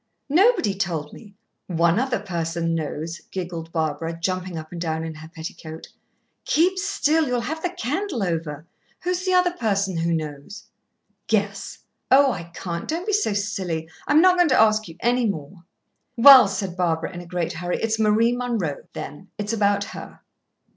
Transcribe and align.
"Nobody 0.29 0.73
told 0.73 1.13
me. 1.13 1.35
One 1.67 1.99
other 1.99 2.19
person 2.19 2.73
knows," 2.73 3.21
giggled 3.29 3.71
Barbara, 3.71 4.17
jumping 4.19 4.57
up 4.57 4.71
and 4.71 4.81
down 4.81 5.03
in 5.03 5.13
her 5.13 5.27
petticoat. 5.29 5.89
"Keep 6.43 6.79
still, 6.79 7.27
you'll 7.27 7.41
have 7.41 7.61
the 7.61 7.69
candle 7.69 8.23
over. 8.23 8.65
Who's 9.03 9.25
the 9.25 9.33
other 9.33 9.51
person 9.51 9.97
who 9.97 10.11
knows?" 10.11 10.63
"Guess." 11.27 11.83
"Oh, 12.09 12.31
I 12.31 12.45
can't; 12.45 12.87
don't 12.87 13.05
be 13.05 13.13
so 13.13 13.33
silly. 13.33 13.87
I 14.07 14.13
am 14.13 14.21
not 14.21 14.37
going 14.37 14.49
to 14.49 14.59
ask 14.59 14.87
you 14.87 14.95
any 15.01 15.27
more." 15.27 15.65
"Well," 16.17 16.47
said 16.47 16.75
Barbara 16.75 17.13
in 17.13 17.21
a 17.21 17.27
great 17.27 17.53
hurry, 17.53 17.77
"it's 17.79 17.99
Marie 17.99 18.35
Munroe, 18.35 18.87
then; 18.93 19.27
it's 19.37 19.53
about 19.53 19.83
her." 19.83 20.21